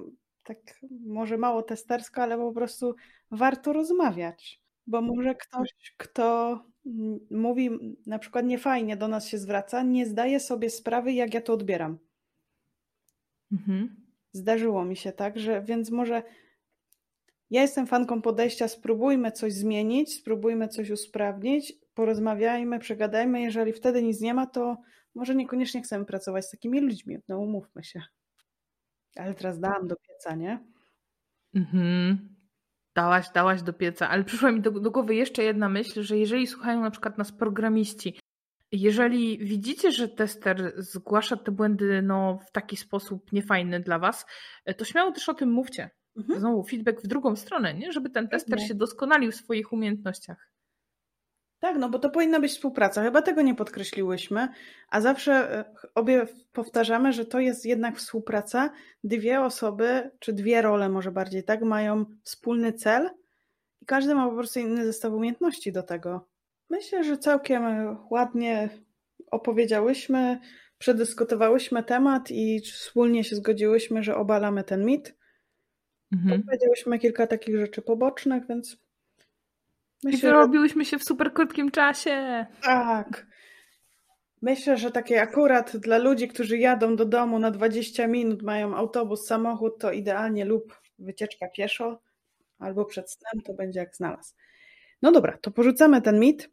tak 0.43 0.59
może 1.07 1.39
mało 1.39 1.63
testersko, 1.63 2.23
ale 2.23 2.37
po 2.37 2.53
prostu 2.53 2.95
warto 3.31 3.73
rozmawiać, 3.73 4.61
bo 4.87 5.03
może 5.03 5.35
ktoś, 5.35 5.95
kto 5.97 6.61
mówi 7.31 7.71
na 8.07 8.19
przykład 8.19 8.47
niefajnie 8.47 8.97
do 8.97 9.09
nas 9.09 9.29
się 9.29 9.39
zwraca, 9.39 9.83
nie 9.83 10.07
zdaje 10.07 10.41
sobie 10.41 10.71
sprawy, 10.71 11.13
jak 11.13 11.35
ja 11.35 11.41
to 11.41 11.53
odbieram. 11.53 11.99
Mhm. 13.53 14.07
Zdarzyło 14.33 14.85
mi 14.85 14.97
się 14.97 15.13
tak, 15.13 15.39
że 15.39 15.63
więc 15.63 15.91
może 15.91 16.23
ja 17.51 17.63
jestem 17.63 17.87
fanką 17.87 18.23
podejścia, 18.23 18.69
spróbujmy 18.69 19.33
coś 19.33 19.53
zmienić, 19.53 20.15
spróbujmy 20.15 20.69
coś 20.69 20.91
usprawnić, 20.91 21.73
porozmawiajmy, 21.95 22.79
przegadajmy. 22.79 23.41
Jeżeli 23.41 23.73
wtedy 23.73 24.03
nic 24.03 24.21
nie 24.21 24.35
ma, 24.35 24.47
to 24.47 24.77
może 25.15 25.35
niekoniecznie 25.35 25.83
chcemy 25.83 26.05
pracować 26.05 26.47
z 26.47 26.51
takimi 26.51 26.81
ludźmi. 26.81 27.19
No 27.29 27.39
umówmy 27.39 27.85
się. 27.85 28.03
Ale 29.17 29.35
teraz 29.35 29.61
dałam 29.61 29.89
do 29.89 29.97
pieca, 29.97 30.35
nie? 30.35 30.65
Mhm. 31.55 32.37
Dałaś, 32.95 33.31
dałaś 33.31 33.63
do 33.63 33.73
pieca, 33.73 34.09
ale 34.09 34.25
przyszła 34.25 34.53
mi 34.53 34.61
do, 34.61 34.71
do 34.71 34.91
głowy 34.91 35.15
jeszcze 35.15 35.43
jedna 35.43 35.69
myśl, 35.69 36.03
że 36.03 36.19
jeżeli 36.19 36.47
słuchają 36.47 36.81
na 36.81 36.91
przykład 36.91 37.19
nas 37.19 37.33
programiści, 37.33 38.21
jeżeli 38.73 39.39
widzicie, 39.39 39.93
że 39.93 40.09
tester 40.09 40.73
zgłasza 40.77 41.37
te 41.37 41.53
błędy 41.53 42.03
no, 42.03 42.39
w 42.49 42.53
taki 42.53 42.77
sposób 42.77 43.33
niefajny 43.33 43.81
dla 43.81 43.99
Was, 43.99 44.27
to 44.77 44.85
śmiało 44.85 45.13
też 45.13 45.29
o 45.29 45.35
tym 45.35 45.53
mówcie. 45.53 45.91
Mhm. 46.17 46.41
Znowu 46.41 46.63
feedback 46.63 47.03
w 47.03 47.07
drugą 47.07 47.37
stronę, 47.37 47.75
nie? 47.75 47.93
żeby 47.93 48.11
ten 48.11 48.29
tester 48.29 48.61
się 48.61 48.75
doskonalił 48.75 49.33
w 49.33 49.37
swoich 49.37 49.73
umiejętnościach. 49.73 50.51
Tak, 51.59 51.77
no 51.77 51.89
bo 51.89 51.99
to 51.99 52.11
powinna 52.11 52.41
być 52.41 52.53
współpraca. 52.53 53.03
Chyba 53.03 53.23
tego 53.23 53.43
nie 53.43 53.55
podkreśliłyśmy, 53.55 54.49
a 54.89 55.01
zawsze 55.01 55.33
e, 55.33 55.65
obie 55.95 56.27
powtarzamy, 56.53 57.13
że 57.13 57.25
to 57.25 57.41
jest 57.41 57.65
jednak 57.65 57.97
współpraca. 57.97 58.71
Dwie 59.05 59.41
osoby, 59.41 60.11
czy 60.19 60.33
dwie 60.33 60.63
role 60.63 60.89
może 60.89 61.11
bardziej, 61.11 61.45
tak, 61.45 61.63
mają 61.63 62.05
wspólny 62.23 62.73
cel 62.73 63.11
i 63.83 63.87
każdy 63.87 64.15
ma 64.15 64.29
po 64.29 64.35
prostu 64.35 64.61
inny 64.61 64.85
zestaw 64.85 65.13
umiejętności 65.13 65.73
do 65.73 65.83
tego. 65.83 66.29
Myślę, 66.71 67.05
że 67.05 67.19
całkiem 67.19 67.63
ładnie 68.11 68.69
opowiedziałyśmy, 69.31 70.39
przedyskutowałyśmy 70.79 71.83
temat 71.83 72.31
i 72.31 72.61
wspólnie 72.61 73.25
się 73.25 73.37
zgodziłyśmy, 73.37 74.03
że 74.03 74.17
obalamy 74.17 74.65
ten 74.65 74.85
mit. 74.85 75.15
Mhm. 76.17 76.43
Powiedziałyśmy 76.43 76.99
kilka 76.99 77.27
takich 77.27 77.59
rzeczy 77.59 77.83
pobocznych, 77.83 78.47
więc 78.49 78.77
Myślę, 80.05 80.19
I 80.19 80.23
wyrobiłyśmy 80.23 80.85
się 80.85 80.99
w 80.99 81.05
super 81.05 81.33
krótkim 81.33 81.71
czasie. 81.71 82.47
Tak. 82.63 83.27
Myślę, 84.43 84.77
że 84.77 84.91
takie 84.91 85.23
akurat 85.23 85.77
dla 85.77 85.99
ludzi, 85.99 86.29
którzy 86.29 86.59
jadą 86.59 86.97
do 86.97 87.05
domu 87.05 87.39
na 87.39 87.51
20 87.51 88.07
minut, 88.07 88.43
mają 88.43 88.77
autobus, 88.77 89.27
samochód, 89.27 89.79
to 89.79 89.93
idealnie 89.93 90.45
lub 90.45 90.81
wycieczka 90.99 91.49
pieszo, 91.49 92.03
albo 92.59 92.85
przed 92.85 93.11
snem, 93.11 93.43
to 93.43 93.55
będzie 93.55 93.81
jak 93.81 93.97
znalazł. 93.97 94.35
No 95.03 95.13
dobra, 95.13 95.39
to 95.39 95.51
porzucamy 95.51 96.03
ten 96.03 96.21
mit. 96.21 96.51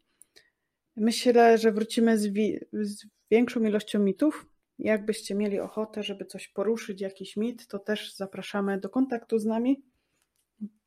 Myślę, 0.95 1.57
że 1.57 1.71
wrócimy 1.71 2.17
z, 2.17 2.33
z 2.71 3.05
większą 3.31 3.63
ilością 3.63 3.99
mitów. 3.99 4.45
Jakbyście 4.79 5.35
mieli 5.35 5.59
ochotę, 5.59 6.03
żeby 6.03 6.25
coś 6.25 6.47
poruszyć, 6.47 7.01
jakiś 7.01 7.37
mit, 7.37 7.67
to 7.67 7.79
też 7.79 8.15
zapraszamy 8.15 8.79
do 8.79 8.89
kontaktu 8.89 9.39
z 9.39 9.45
nami 9.45 9.83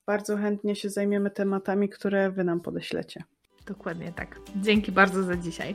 bardzo 0.07 0.37
chętnie 0.37 0.77
się 0.77 0.91
zajmiemy 0.91 1.31
tematami, 1.31 1.89
które 1.89 2.31
Wy 2.31 2.45
nam 2.45 2.61
podeślecie. 2.61 3.25
Dokładnie 3.67 4.13
tak. 4.13 4.41
Dzięki 4.57 4.93
bardzo 4.93 5.23
za 5.23 5.37
dzisiaj. 5.37 5.75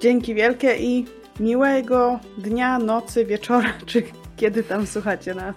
Dzięki 0.00 0.34
wielkie 0.34 0.76
i 0.76 1.06
miłego 1.40 2.20
dnia, 2.38 2.78
nocy, 2.78 3.24
wieczora, 3.24 3.72
czy 3.86 4.02
kiedy 4.36 4.62
tam 4.62 4.86
słuchacie 4.86 5.34
nas. 5.34 5.56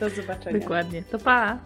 Do 0.00 0.10
zobaczenia. 0.10 0.60
Dokładnie. 0.60 1.02
To 1.02 1.18
pa! 1.18 1.58